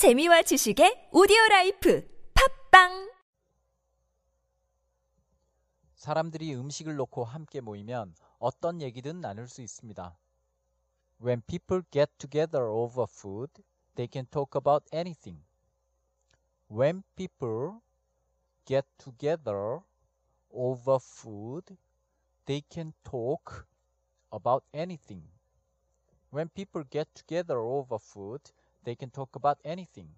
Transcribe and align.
재미와 0.00 0.40
지식의 0.40 1.10
오디오 1.12 1.36
라이프 1.50 2.08
팝빵 2.32 3.12
사람들이 5.94 6.54
음식을 6.54 6.96
놓고 6.96 7.24
함께 7.24 7.60
모이면 7.60 8.14
어떤 8.38 8.80
얘기든 8.80 9.20
나눌 9.20 9.46
수 9.46 9.60
있습니다. 9.60 10.16
When 11.22 11.42
people 11.42 11.82
get 11.90 12.10
together 12.16 12.64
over 12.64 13.04
food, 13.06 13.50
they 13.96 14.08
can 14.10 14.24
talk 14.30 14.56
about 14.56 14.86
anything. 14.90 15.44
When 16.70 17.02
people 17.14 17.82
get 18.64 18.86
together 18.96 19.80
over 20.50 20.96
food, 20.96 21.76
they 22.46 22.62
can 22.72 22.94
talk 23.04 23.66
about 24.32 24.64
anything. 24.72 25.28
When 26.32 26.48
people 26.48 26.88
get 26.88 27.12
together 27.12 27.58
over 27.58 27.98
food, 28.00 28.40
they 28.84 28.96
can 28.98 29.10
talk 29.10 29.32
about 29.36 29.60
anything. 29.64 30.14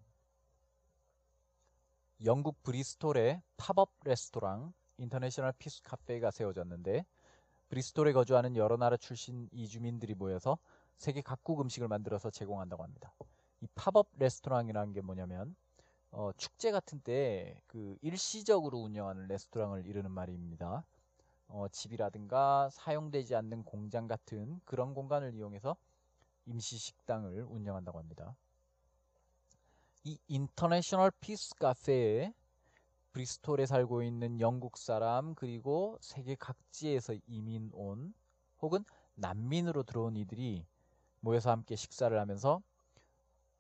영국 2.25 2.63
브리스톨에 2.63 3.43
팝업 3.57 3.91
레스토랑 4.05 4.73
International 4.99 5.53
Peace 5.59 5.83
Cafe가 5.83 6.31
세워졌는데 6.31 7.05
브리스톨에 7.69 8.13
거주하는 8.13 8.57
여러 8.57 8.77
나라 8.77 8.97
출신 8.97 9.49
이주민들이 9.51 10.15
모여서 10.15 10.59
세계 10.99 11.21
각국 11.21 11.61
음식을 11.61 11.89
만들어서 11.89 12.31
제공한다고 12.31 12.85
합니다. 12.85 13.13
이 13.61 13.67
팝업 13.75 14.09
레스토랑이라는 14.19 14.93
게 14.93 15.01
뭐냐면 15.01 15.57
어, 16.11 16.31
축제 16.37 16.71
같은 16.71 17.01
때 17.01 17.61
그 17.67 17.97
일시적으로 18.03 18.79
운영하는 18.81 19.27
레스토랑을 19.29 19.87
이르는 19.87 20.11
말입니다. 20.11 20.85
어, 21.49 21.69
집이라든가 21.69 22.69
사용되지 22.71 23.35
않는 23.35 23.65
공장 23.65 24.07
같은 24.07 24.61
그런 24.67 24.93
공간을 24.93 25.35
이용해서 25.35 25.75
임시 26.45 26.77
식당을 26.77 27.47
운영한다고 27.49 27.99
합니다. 27.99 28.37
이 30.05 30.19
International 30.27 31.13
Peace 31.21 31.55
Cafe에 31.55 32.35
브리스톨에 33.13 33.67
살고 33.67 34.03
있는 34.03 34.41
영국 34.41 34.77
사람 34.77 35.37
그리고 35.37 35.97
세계 36.01 36.35
각지에서 36.35 37.15
이민 37.29 37.71
온 37.73 38.13
혹은 38.61 38.85
난민으로 39.15 39.85
들어온 39.85 40.17
이들이 40.17 40.67
모여서 41.21 41.53
함께 41.53 41.77
식사를 41.77 42.19
하면서 42.19 42.61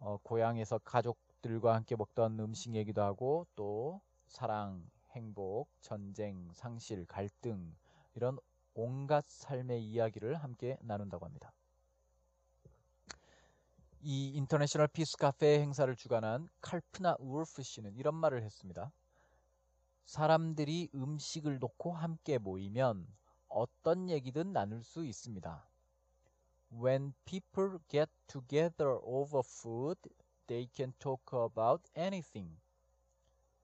어, 0.00 0.16
고향에서 0.24 0.78
가족들과 0.78 1.76
함께 1.76 1.94
먹던 1.94 2.40
음식 2.40 2.74
얘기도 2.74 3.02
하고 3.02 3.46
또 3.54 4.00
사랑, 4.26 4.84
행복, 5.12 5.68
전쟁, 5.80 6.50
상실, 6.54 7.06
갈등 7.06 7.72
이런 8.16 8.36
온갖 8.74 9.24
삶의 9.28 9.84
이야기를 9.84 10.34
함께 10.42 10.76
나눈다고 10.80 11.24
합니다. 11.24 11.52
이 14.04 14.32
International 14.34 14.88
Peace 14.88 15.16
Cafe 15.16 15.60
행사를 15.60 15.94
주관한 15.94 16.48
칼프나 16.60 17.14
우르프 17.20 17.62
씨는 17.62 17.94
이런 17.94 18.16
말을 18.16 18.42
했습니다. 18.42 18.90
사람들이 20.06 20.90
음식을 20.92 21.60
놓고 21.60 21.92
함께 21.92 22.38
모이면 22.38 23.06
어떤 23.48 24.10
얘기든 24.10 24.52
나눌 24.52 24.82
수 24.82 25.04
있습니다. 25.04 25.64
When 26.72 27.14
people 27.24 27.78
get 27.88 28.10
together 28.26 28.98
over 29.04 29.40
food, 29.44 30.00
they 30.48 30.68
can 30.74 30.94
talk 30.98 31.22
about 31.32 31.88
anything. 31.96 32.58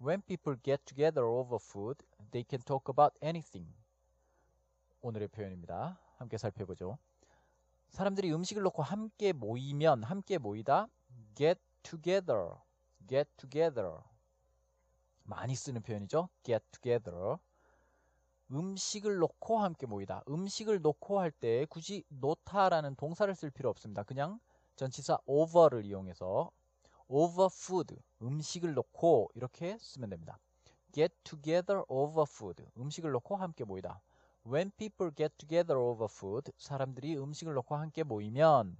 When 0.00 0.22
people 0.22 0.56
get 0.62 0.84
together 0.84 1.26
over 1.26 1.58
food, 1.60 2.06
they 2.30 2.44
can 2.48 2.62
talk 2.62 2.84
about 2.88 3.18
anything. 3.20 3.74
오늘의 5.00 5.26
표현입니다. 5.28 5.98
함께 6.16 6.38
살펴보죠. 6.38 6.98
사람들이 7.90 8.32
음식을 8.32 8.62
놓고 8.62 8.82
함께 8.82 9.32
모이면 9.32 10.02
함께 10.04 10.38
모이다? 10.38 10.88
get 11.34 11.60
together 11.82 12.50
get 13.08 13.30
together. 13.36 13.98
많이 15.24 15.54
쓰는 15.54 15.82
표현이죠? 15.82 16.28
get 16.42 16.64
together. 16.70 17.36
음식을 18.50 19.16
놓고 19.18 19.58
함께 19.58 19.86
모이다. 19.86 20.22
음식을 20.28 20.80
놓고 20.80 21.20
할 21.20 21.30
때 21.30 21.66
굳이 21.66 22.04
놓다라는 22.08 22.94
동사를 22.96 23.34
쓸 23.34 23.50
필요 23.50 23.68
없습니다. 23.70 24.02
그냥 24.04 24.38
전치사 24.76 25.18
over를 25.26 25.84
이용해서 25.84 26.50
over 27.08 27.48
food 27.52 27.96
음식을 28.22 28.74
놓고 28.74 29.30
이렇게 29.34 29.76
쓰면 29.78 30.10
됩니다. 30.10 30.38
get 30.92 31.14
together 31.24 31.82
over 31.88 32.24
food 32.28 32.64
음식을 32.78 33.10
놓고 33.10 33.36
함께 33.36 33.64
모이다 33.64 34.00
When 34.50 34.70
people 34.78 35.14
get 35.14 35.36
together 35.36 35.78
over 35.78 36.08
food, 36.10 36.50
사람들이 36.56 37.18
음식을 37.18 37.52
놓고 37.52 37.76
함께 37.76 38.02
모이면 38.02 38.76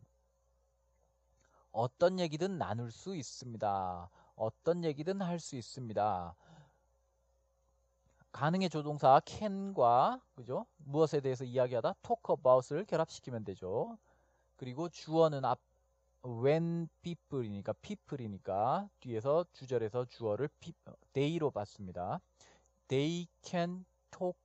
어떤 1.72 2.18
얘기든 2.18 2.56
나눌 2.56 2.90
수 2.90 3.14
있습니다. 3.14 4.10
어떤 4.36 4.84
얘기든 4.84 5.20
할 5.20 5.38
수 5.38 5.56
있습니다. 5.56 6.34
가능의 8.32 8.70
조동사 8.70 9.20
can과 9.26 10.20
그죠? 10.34 10.64
무엇에 10.78 11.20
대해서 11.20 11.44
이야기하다 11.44 11.94
talk 12.02 12.22
about을 12.30 12.86
결합시키면 12.86 13.44
되죠. 13.44 13.98
그리고 14.56 14.88
주어는 14.88 15.44
앞 15.44 15.58
when 16.24 16.88
people이니까 17.02 17.74
people이니까 17.74 18.88
뒤에서 19.00 19.44
주절에서 19.52 20.06
주어를 20.06 20.48
they로 21.12 21.50
봤습니다. 21.50 22.20
They 22.88 23.28
can 23.42 23.84
talk 24.10 24.38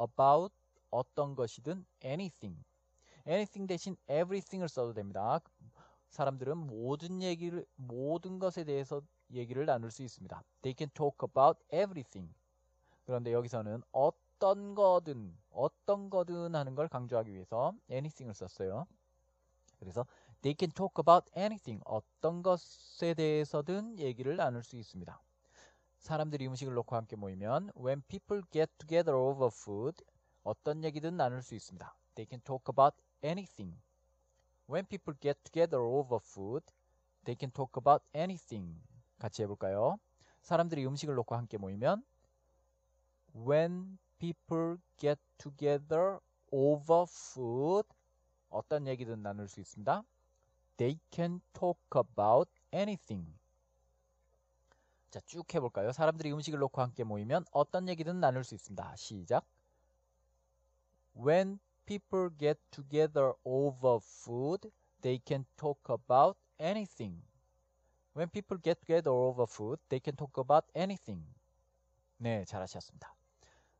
about 0.00 0.54
어떤 0.90 1.34
것이든 1.34 1.84
anything. 2.04 2.62
anything 3.26 3.66
대신 3.66 3.96
everything을 4.08 4.68
써도 4.68 4.92
됩니다. 4.92 5.40
사람들은 6.10 6.56
모든 6.56 7.22
얘기를 7.22 7.64
모든 7.76 8.38
것에 8.38 8.64
대해서 8.64 9.02
얘기를 9.32 9.64
나눌 9.66 9.90
수 9.90 10.02
있습니다. 10.02 10.42
They 10.62 10.74
can 10.76 10.90
talk 10.94 11.18
about 11.22 11.60
everything. 11.72 12.34
그런데 13.04 13.32
여기서는 13.32 13.82
어떤 13.92 14.74
거든 14.74 15.36
어떤 15.50 16.10
거든 16.10 16.54
하는 16.54 16.74
걸 16.74 16.88
강조하기 16.88 17.32
위해서 17.32 17.72
anything을 17.90 18.34
썼어요. 18.34 18.86
그래서 19.78 20.04
they 20.42 20.54
can 20.58 20.70
talk 20.72 20.94
about 20.98 21.30
anything. 21.36 21.82
어떤 21.86 22.42
것에 22.42 23.14
대해서든 23.14 23.98
얘기를 23.98 24.36
나눌 24.36 24.62
수 24.62 24.76
있습니다. 24.76 25.20
사람들이 25.98 26.46
음식을 26.46 26.74
놓고 26.74 26.96
함께 26.96 27.16
모이면 27.16 27.72
when 27.76 28.02
people 28.08 28.42
get 28.50 28.72
together 28.78 29.16
over 29.16 29.50
food 29.52 30.02
어떤 30.42 30.84
얘기든 30.84 31.16
나눌 31.16 31.42
수 31.42 31.54
있습니다. 31.54 31.94
They 32.14 32.28
can 32.28 32.40
talk 32.42 32.64
about 32.68 32.96
anything. 33.22 33.76
When 34.68 34.86
people 34.86 35.18
get 35.20 35.38
together 35.42 35.82
over 35.82 36.18
food, 36.22 36.64
they 37.24 37.36
can 37.38 37.50
talk 37.52 37.72
about 37.76 38.04
anything. 38.14 38.80
같이 39.18 39.42
해볼까요? 39.42 39.98
사람들이 40.42 40.86
음식을 40.86 41.14
놓고 41.14 41.34
함께 41.34 41.58
모이면 41.58 42.04
When 43.34 43.98
people 44.18 44.78
get 44.98 45.20
together 45.38 46.18
over 46.50 47.04
food, 47.08 47.88
어떤 48.48 48.86
얘기든 48.86 49.22
나눌 49.22 49.48
수 49.48 49.60
있습니다. 49.60 50.04
They 50.76 50.98
can 51.10 51.40
talk 51.52 51.80
about 51.94 52.50
anything. 52.72 53.32
자, 55.10 55.20
쭉 55.26 55.52
해볼까요? 55.54 55.92
사람들이 55.92 56.32
음식을 56.32 56.58
놓고 56.58 56.80
함께 56.80 57.04
모이면 57.04 57.44
어떤 57.52 57.88
얘기든 57.88 58.20
나눌 58.20 58.44
수 58.44 58.54
있습니다. 58.54 58.96
시작. 58.96 59.44
When 61.14 61.58
people 61.86 62.30
get 62.38 62.58
together 62.70 63.32
over 63.44 63.98
food, 64.00 64.70
they 65.02 65.18
can 65.24 65.44
talk 65.56 65.80
about 65.88 66.36
anything. 66.58 67.22
When 68.14 68.28
people 68.28 68.58
get 68.58 68.80
together 68.80 69.10
over 69.10 69.46
food, 69.46 69.78
they 69.88 70.00
can 70.00 70.16
talk 70.16 70.38
about 70.38 70.66
anything. 70.74 71.24
네, 72.18 72.44
잘하셨습니다. 72.44 73.14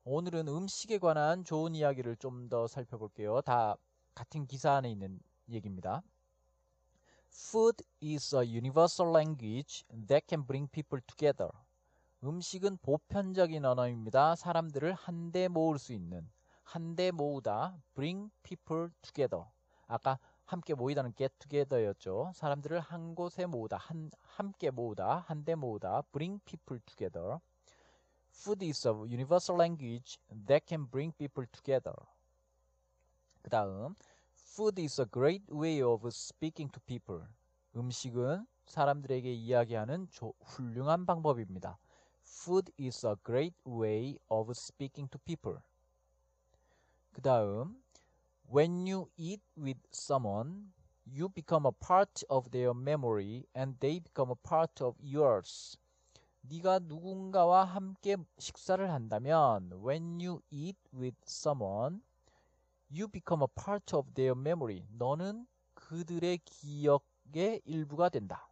오늘은 0.05 0.49
음식에 0.49 0.99
관한 0.99 1.45
좋은 1.45 1.75
이야기를 1.75 2.17
좀 2.17 2.49
더 2.49 2.67
살펴볼게요. 2.67 3.43
다 3.43 3.77
같은 4.15 4.47
기사 4.47 4.73
안에 4.75 4.91
있는 4.91 5.21
얘기입니다. 5.49 6.03
Food 7.33 7.85
is 8.03 8.35
a 8.35 8.43
universal 8.43 9.13
language 9.15 9.85
that 10.09 10.27
can 10.29 10.47
bring 10.47 10.69
people 10.71 11.01
together. 11.07 11.51
음식은 12.25 12.78
보편적인 12.78 13.65
언어입니다. 13.65 14.34
사람들을 14.37 14.95
한데 14.95 15.49
모을 15.49 15.78
수 15.78 15.93
있는. 15.93 16.28
한데 16.71 17.11
모으다 17.11 17.77
bring 17.95 18.31
people 18.45 18.91
together 19.03 19.45
아까 19.89 20.21
함께 20.45 20.75
모이다는 20.75 21.13
get 21.17 21.34
together였죠 21.41 22.31
사람들을 22.37 22.78
한 22.78 23.17
곳에 23.17 23.45
모으다 23.47 23.77
한, 23.77 24.09
함께 24.21 24.71
모으다 24.71 25.25
한데 25.27 25.57
모으다 25.57 26.03
bring 26.13 26.41
people 26.45 26.81
together 26.87 27.39
food 28.33 28.65
is 28.65 28.87
a 28.87 28.93
universal 28.93 29.61
language 29.61 30.21
that 30.47 30.65
can 30.65 30.89
bring 30.89 31.13
people 31.17 31.45
together 31.51 31.95
그 33.43 33.51
다음 33.51 33.97
food 34.33 34.81
is 34.81 35.01
a 35.01 35.07
great 35.13 35.53
way 35.53 35.83
of 35.83 36.07
speaking 36.07 36.71
to 36.71 36.81
people 36.87 37.27
음식은 37.75 38.47
사람들에게 38.66 39.33
이야기하는 39.33 40.07
조, 40.13 40.34
훌륭한 40.39 41.05
방법입니다 41.05 41.78
food 42.23 42.73
is 42.81 43.05
a 43.05 43.16
great 43.27 43.57
way 43.66 44.16
of 44.28 44.53
speaking 44.53 45.11
to 45.11 45.19
people 45.25 45.61
그 47.21 47.22
다음 47.22 47.77
When 48.51 48.89
you 48.89 49.11
eat 49.19 49.43
with 49.55 49.78
someone, 49.93 50.72
You 51.05 51.28
become 51.28 51.67
a 51.67 51.72
part 51.72 52.22
of 52.31 52.51
their 52.51 52.72
memory 52.72 53.45
and 53.55 53.78
they 53.81 53.99
become 53.99 54.31
a 54.31 54.37
part 54.37 54.81
of 54.81 54.97
yours. 55.03 55.77
네가 56.43 56.78
누군가와 56.81 57.65
함께 57.65 58.17
식사를 58.39 58.91
한다면 58.91 59.71
when 59.84 60.21
you 60.21 60.41
eat 60.51 60.78
with 60.95 61.17
someone 61.27 62.01
you 62.91 63.09
become 63.09 63.43
a 63.43 63.49
part 63.49 63.95
of 63.95 64.15
their 64.15 64.39
memory. 64.39 64.87
너는 64.97 65.47
그들의 65.75 66.39
기억의 66.45 67.63
일부가 67.65 68.09
된다. 68.09 68.49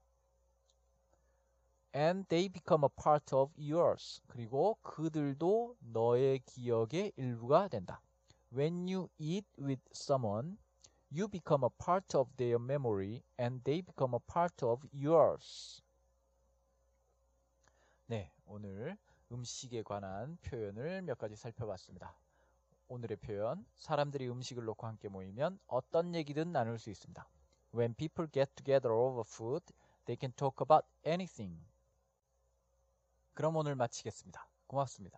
And 1.95 2.27
they 2.29 2.49
become 2.49 2.85
a 2.85 2.91
part 3.03 3.35
of 3.35 3.53
yours. 3.57 4.21
그리고 4.27 4.77
그들도 4.83 5.77
너의 5.81 6.41
기억의 6.41 7.13
일부가 7.17 7.69
된다. 7.69 8.03
When 8.51 8.89
you 8.89 9.09
eat 9.19 9.47
with 9.59 9.81
someone, 9.93 10.57
you 11.11 11.29
become 11.29 11.65
a 11.65 11.71
part 11.71 12.15
of 12.15 12.29
their 12.37 12.59
memory 12.59 13.23
and 13.39 13.63
they 13.65 13.83
become 13.83 14.15
a 14.15 14.21
part 14.21 14.65
of 14.65 14.87
yours. 14.93 15.83
네, 18.07 18.31
오늘 18.47 18.97
음식에 19.31 19.83
관한 19.83 20.39
표현을 20.43 21.03
몇 21.03 21.19
가지 21.19 21.37
살펴봤습니다. 21.37 22.15
오늘의 22.89 23.19
표현, 23.19 23.67
사람들이 23.77 24.29
음식을 24.29 24.65
놓고 24.65 24.87
함께 24.87 25.09
모이면 25.09 25.59
어떤 25.67 26.15
얘기든 26.15 26.53
나눌 26.53 26.79
수 26.79 26.89
있습니다. 26.91 27.29
When 27.75 27.95
people 27.95 28.31
get 28.33 28.51
together 28.57 28.95
over 28.95 29.23
food, 29.27 29.65
they 30.07 30.17
can 30.19 30.33
talk 30.33 30.57
about 30.63 30.87
anything. 31.07 31.61
그럼 33.35 33.57
오늘 33.57 33.75
마치겠습니다. 33.75 34.49
고맙습니다. 34.67 35.17